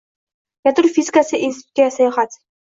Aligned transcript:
Yadro 0.67 0.91
fizikasi 0.95 1.43
institutiga 1.49 1.89
sayohat 1.99 2.41